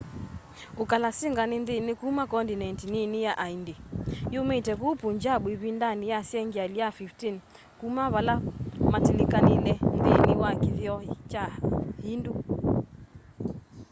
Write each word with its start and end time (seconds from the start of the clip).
ukalasinga 0.83 1.43
ni 1.47 1.57
ndini 1.63 1.91
kuma 1.99 2.23
condineti 2.31 2.85
nini 2.93 3.17
ya 3.27 3.33
aindi 3.45 3.73
yumite 4.33 4.73
kuu 4.79 4.99
punjab 5.01 5.41
ivindani 5.55 6.05
ya 6.13 6.19
sengyali 6.29 6.77
ya 6.81 6.89
15 6.97 7.39
kuma 7.79 8.03
vala 8.13 8.33
matilikanile 8.91 9.73
nthini 10.03 10.33
wa 10.43 10.51
kithio 10.61 10.95
kya 11.31 11.43
hindu 12.05 12.33